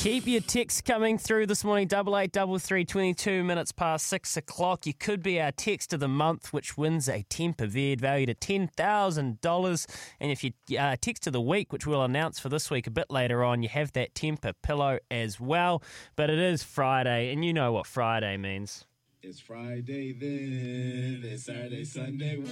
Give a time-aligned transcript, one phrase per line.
[0.00, 1.86] Keep your texts coming through this morning.
[1.86, 4.86] Double eight double three twenty two minutes past six o'clock.
[4.86, 8.40] You could be our text of the month, which wins a Tempur bed valued at
[8.40, 9.86] ten thousand dollars.
[10.18, 12.90] And if you uh, text of the week, which we'll announce for this week a
[12.90, 15.82] bit later on, you have that Tempur pillow as well.
[16.16, 18.86] But it is Friday, and you know what Friday means.
[19.22, 22.42] It's Friday then, it's Saturday, Sunday.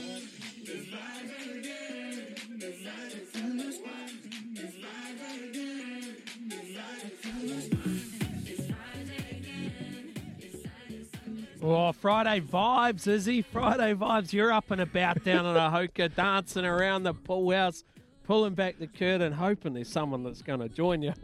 [11.61, 13.43] Oh, Friday vibes, Izzy.
[13.43, 14.33] Friday vibes.
[14.33, 17.83] You're up and about down in Ahoka, dancing around the pool house,
[18.23, 21.15] pulling back the curtain, hoping there's someone that's going to join you.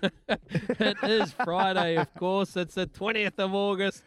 [0.28, 2.56] it is Friday, of course.
[2.56, 4.02] It's the 20th of August.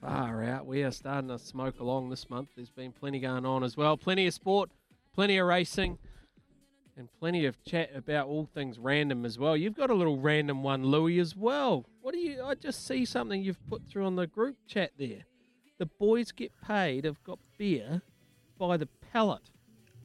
[0.00, 0.66] Far out.
[0.66, 2.50] We are starting to smoke along this month.
[2.54, 3.96] There's been plenty going on as well.
[3.96, 4.70] Plenty of sport,
[5.14, 5.98] plenty of racing,
[6.96, 9.56] and plenty of chat about all things random as well.
[9.56, 11.86] You've got a little random one, Louis, as well.
[12.26, 12.42] You?
[12.44, 15.24] I just see something you've put through on the group chat there.
[15.78, 17.04] The boys get paid.
[17.04, 18.02] Have got beer
[18.58, 19.42] by the pallet.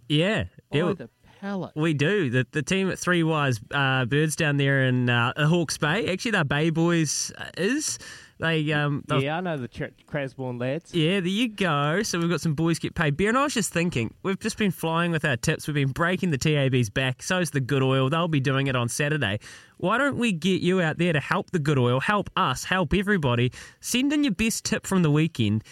[0.09, 1.71] Yeah, By yeah, the pallet.
[1.75, 2.29] we do.
[2.29, 6.11] The the team at Three Wise uh, Birds down there in uh, Hawke's Bay.
[6.11, 7.31] Actually, they're Bay Boys.
[7.37, 7.97] Uh, is
[8.41, 8.71] they?
[8.73, 10.93] Um, they've- Yeah, I know the Ch- Crasbourne lads.
[10.93, 12.03] Yeah, there you go.
[12.03, 13.29] So we've got some boys get paid beer.
[13.29, 15.67] And I was just thinking, we've just been flying with our tips.
[15.67, 17.23] We've been breaking the TAB's back.
[17.23, 18.09] So's the good oil.
[18.09, 19.39] They'll be doing it on Saturday.
[19.77, 22.93] Why don't we get you out there to help the good oil, help us, help
[22.93, 23.51] everybody?
[23.79, 25.63] Send in your best tip from the weekend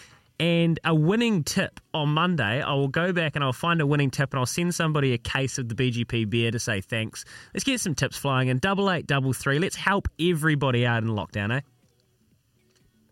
[0.42, 2.62] and a winning tip on Monday.
[2.62, 5.18] I will go back and I'll find a winning tip and I'll send somebody a
[5.18, 7.26] case of the BGP beer to say thanks.
[7.54, 8.58] Let's get some tips flying in.
[8.58, 9.60] Double eight, double three.
[9.60, 11.60] Let's help everybody out in lockdown, eh?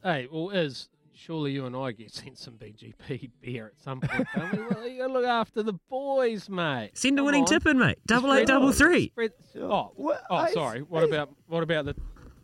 [0.03, 4.27] Hey, well, as surely you and I get sent some BGP beer at some point,
[4.35, 4.59] don't we?
[4.75, 6.91] Well, you got to look after the boys, mate.
[6.93, 7.47] Send a Come winning on.
[7.47, 7.97] tip in, mate.
[8.05, 9.11] Double eight, Spread- double three.
[9.59, 10.23] oh, What?
[10.29, 10.81] oh, I- sorry.
[10.81, 11.95] What about what about the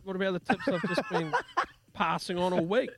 [0.04, 1.32] what about the tips I've just been
[1.94, 2.90] passing on all week,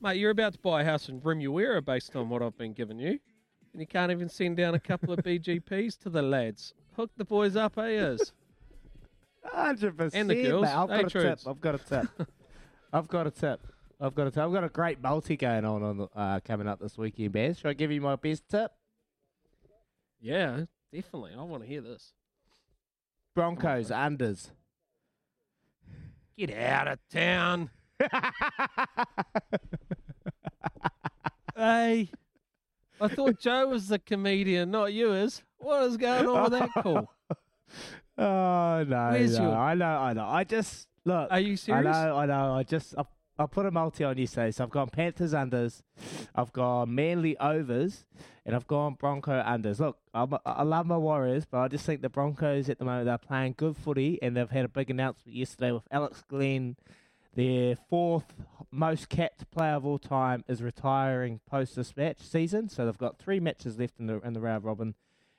[0.00, 0.16] mate?
[0.16, 3.18] You're about to buy a house in Remuera based on what I've been giving you,
[3.72, 6.72] and you can't even send down a couple of BGPs to the lads.
[6.96, 7.88] Hook the boys up, eh?
[7.88, 8.32] Is
[9.44, 10.14] Hundred percent.
[10.14, 10.66] And the girls.
[10.68, 11.38] I've Hey, got a tip.
[11.46, 12.28] I've got a tip.
[12.92, 13.60] I've got a tip.
[14.00, 14.42] I've got a.
[14.42, 17.58] I've got a great multi going on on the, uh, coming up this weekend, Baz.
[17.58, 18.72] Should I give you my best tip?
[20.20, 21.32] yeah, definitely.
[21.38, 22.12] I want to hear this.
[23.34, 24.50] Broncos unders.
[26.38, 27.70] Get out of town.
[31.56, 32.08] Hey,
[33.00, 35.12] I thought Joe was the comedian, not you.
[35.12, 37.10] Is what is going on with that call?
[38.18, 39.44] Oh no, Where's no.
[39.44, 40.26] your- I know, I know.
[40.26, 41.28] I just look.
[41.30, 41.86] Are you serious?
[41.94, 42.52] I know, I know.
[42.54, 43.04] I just I,
[43.40, 44.50] I put a multi on yesterday.
[44.50, 45.80] So I've gone Panthers unders,
[46.34, 48.04] I've gone Manly overs,
[48.44, 49.78] and I've gone Bronco unders.
[49.78, 53.06] Look, I'm, I love my Warriors, but I just think the Broncos at the moment
[53.06, 56.76] they're playing good footy, and they've had a big announcement yesterday with Alex Glenn.
[57.34, 58.34] Their fourth
[58.70, 62.68] most capped player of all time is retiring post this match season.
[62.68, 64.94] So they've got three matches left in the in the round robin,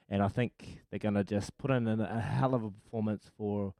[0.10, 3.30] and I think they're going to just put in a, a hell of a performance
[3.38, 3.76] for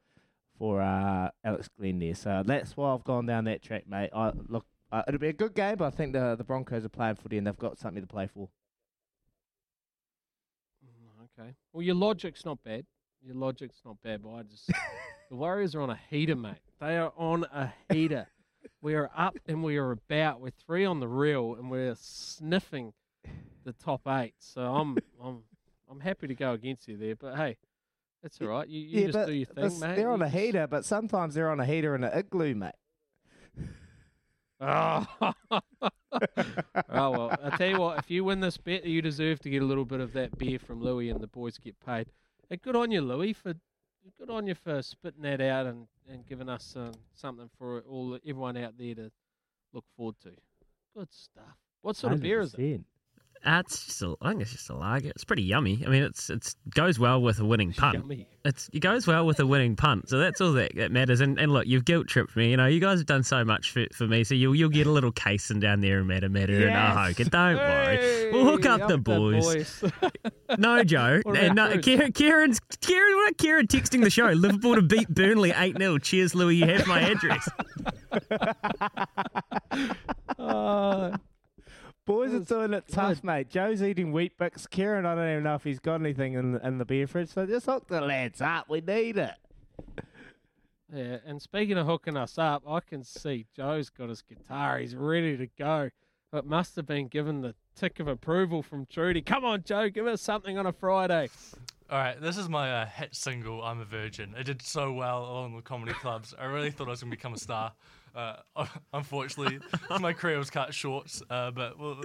[0.62, 2.14] for uh, Alex Glenn there.
[2.14, 4.12] So that's why I've gone down that track, mate.
[4.16, 6.90] I look, uh, it'll be a good game, but I think the the Broncos are
[6.90, 8.48] playing footy and they've got something to play for.
[11.40, 11.56] Okay.
[11.74, 12.86] Well, your logic's not bad.
[13.26, 14.68] Your logic's not bad, but I just
[15.32, 16.62] the Warriors are on a heater, mate.
[16.80, 18.28] They are on a heater.
[18.84, 20.42] we are up and we are about.
[20.42, 22.94] We're three on the reel and we're sniffing
[23.64, 24.36] the top eight.
[24.38, 25.42] So I'm I'm
[25.90, 27.16] I'm happy to go against you there.
[27.16, 27.58] But hey,
[28.22, 28.68] that's all right.
[28.68, 29.96] You, you just do your thing, mate.
[29.96, 32.74] they're on a heater, but sometimes they're on a heater in an igloo, mate.
[34.60, 35.06] Oh.
[35.52, 35.62] oh
[36.90, 37.98] well, I tell you what.
[37.98, 40.60] If you win this bet, you deserve to get a little bit of that beer
[40.60, 42.08] from Louis, and the boys get paid.
[42.48, 43.56] Hey, good on you, Louis, for
[44.20, 48.18] good on you for spitting that out and, and giving us um, something for all
[48.26, 49.12] everyone out there to
[49.74, 50.32] look forward to.
[50.96, 51.58] Good stuff.
[51.82, 52.82] What sort of beer is it?
[53.46, 53.58] 100%.
[53.58, 55.10] Uh, it's just a, I think it's just a lager.
[55.10, 55.84] It's pretty yummy.
[55.86, 57.98] I mean, it's it's goes well with a winning punt.
[57.98, 58.28] Yummy.
[58.44, 60.10] It's it goes well with a winning punt.
[60.10, 61.22] So that's all that, that matters.
[61.22, 62.52] And, and look, you've guilt tripped me.
[62.52, 64.24] You know, you guys have done so much for, for me.
[64.24, 66.96] So you'll you'll get a little casing down there in Matamata and Yes.
[66.96, 67.30] Ahoka.
[67.30, 68.32] Don't worry.
[68.32, 69.84] We'll hook up, the boys.
[70.58, 71.22] No, Joe.
[71.32, 74.26] And about no, Kieran, Kieran's Kieran, what Kieran texting the show?
[74.32, 76.58] Liverpool to beat Burnley eight 0 Cheers, Louis.
[76.58, 77.48] You have my address.
[80.38, 81.18] Uh,
[82.06, 83.24] Boys are doing it tough, good.
[83.24, 83.50] mate.
[83.50, 84.70] Joe's eating Weet-Bix.
[84.70, 87.30] Kieran, I don't even know if he's got anything in, in the beer fridge.
[87.30, 88.70] So just hook the lads up.
[88.70, 89.36] We need it.
[90.94, 94.80] yeah, and speaking of hooking us up, I can see Joe's got his guitar.
[94.80, 95.92] He's ready to go.
[96.34, 99.22] It must have been given the tick of approval from Trudy.
[99.22, 101.30] Come on, Joe, give us something on a Friday.
[101.90, 104.34] All right, this is my uh, hit single, I'm a Virgin.
[104.38, 106.34] It did so well along with comedy clubs.
[106.40, 107.74] I really thought I was going to become a star.
[108.14, 108.36] Uh,
[108.94, 109.60] unfortunately,
[110.00, 112.02] my career was cut short, uh, but well,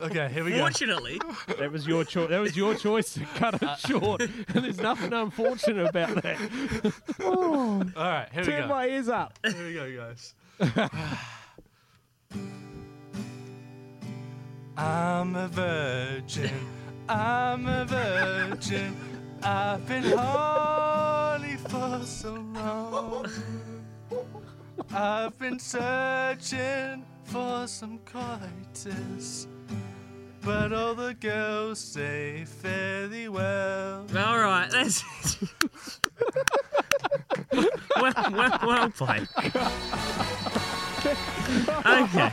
[0.00, 0.58] okay, here we go.
[0.58, 1.20] Fortunately,
[1.58, 2.28] That was your choice.
[2.30, 4.20] That was your choice to cut it short,
[4.54, 6.92] and there's nothing unfortunate about that.
[7.20, 8.74] Oh, All right, here we turn go.
[8.74, 9.38] my ears up.
[9.44, 10.34] Here we go, guys.
[14.76, 16.50] I'm a virgin.
[17.08, 18.96] I'm a virgin.
[19.42, 23.26] I've been horny for so long.
[24.92, 29.46] I've been searching for some coitus.
[30.42, 34.06] But all the girls say fairly well.
[34.16, 34.70] all right.
[34.70, 35.04] That's
[37.52, 39.28] well, well, well played.
[41.86, 42.30] Okay.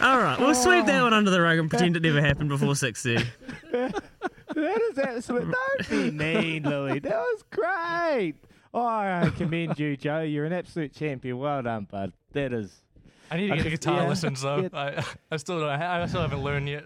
[0.00, 0.36] All right.
[0.38, 3.24] We'll sweep that one under the rug and pretend it never happened before six thirty.
[3.72, 5.54] That is absolute.
[5.54, 7.00] Don't be mean, Louis.
[7.00, 8.34] That was great.
[8.74, 10.20] Oh, I commend you, Joe.
[10.20, 11.38] You're an absolute champion.
[11.38, 12.12] Well done, bud.
[12.32, 12.82] That is.
[13.30, 14.60] I need to get could- guitar yeah, lessons though.
[14.60, 14.68] yeah.
[14.72, 15.68] I, I still don't.
[15.70, 16.84] I still haven't learned yet.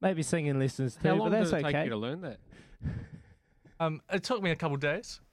[0.00, 2.38] Maybe singing lessons too, How but long that's did it take you to learn that?
[3.80, 5.20] Um, it took me a couple days.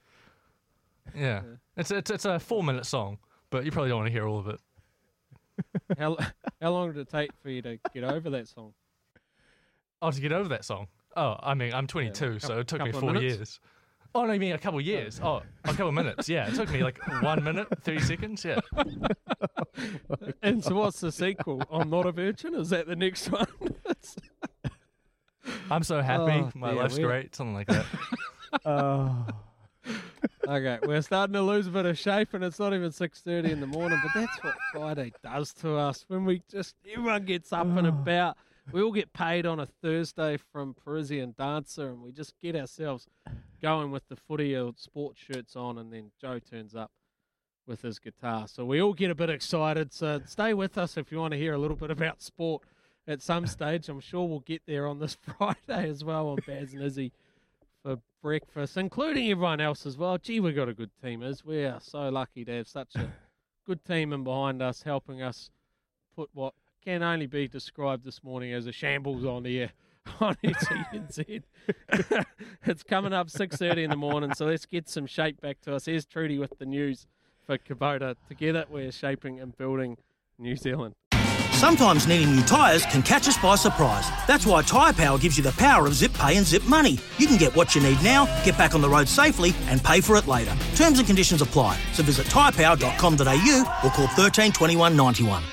[1.13, 1.41] Yeah,
[1.75, 3.17] it's it's it's a four minute song,
[3.49, 4.59] but you probably don't want to hear all of it.
[5.99, 6.15] How
[6.61, 8.73] how long did it take for you to get over that song?
[10.01, 10.87] Oh, to get over that song.
[11.17, 13.59] Oh, I mean, I'm 22, so it took me four years.
[14.15, 15.19] Oh, no, you mean a couple of years?
[15.23, 16.29] Oh, a couple of minutes.
[16.29, 18.45] Yeah, it took me like one minute, 30 seconds.
[18.45, 18.59] Yeah.
[20.43, 21.63] And so, what's the sequel?
[21.71, 22.53] I'm not a virgin.
[22.53, 23.47] Is that the next one?
[25.71, 26.31] I'm so happy.
[26.31, 27.35] Oh, My life's we- great.
[27.35, 27.85] Something like that.
[28.65, 29.25] Oh.
[30.47, 33.51] okay, we're starting to lose a bit of shape, and it's not even six thirty
[33.51, 33.99] in the morning.
[34.03, 36.05] But that's what Friday does to us.
[36.07, 37.89] When we just everyone gets up and oh.
[37.89, 38.37] about.
[38.71, 43.07] We all get paid on a Thursday from Parisian Dancer, and we just get ourselves
[43.63, 46.91] going with the footy or sports shirts on, and then Joe turns up
[47.65, 48.47] with his guitar.
[48.47, 49.93] So we all get a bit excited.
[49.93, 52.63] So stay with us if you want to hear a little bit about sport
[53.07, 53.87] at some stage.
[53.87, 57.13] I'm sure we'll get there on this Friday as well on Baz and Izzy
[57.81, 60.17] for breakfast, including everyone else as well.
[60.17, 63.13] Gee, we've got a good team, is we are so lucky to have such a
[63.65, 65.49] good team in behind us, helping us
[66.15, 69.71] put what can only be described this morning as a shambles on air
[70.19, 71.43] on SENZ.
[72.65, 75.85] it's coming up 6.30 in the morning, so let's get some shape back to us.
[75.85, 77.07] Here's Trudy with the news
[77.45, 78.15] for Kubota.
[78.27, 79.97] Together, we're shaping and building
[80.37, 80.95] New Zealand.
[81.53, 84.09] Sometimes needing new tyres can catch us by surprise.
[84.27, 86.97] That's why Tyre Power gives you the power of zip pay and zip money.
[87.17, 90.01] You can get what you need now, get back on the road safely, and pay
[90.01, 90.53] for it later.
[90.75, 91.79] Terms and conditions apply.
[91.93, 95.43] So visit tyrepower.com.au or call 13 21 91.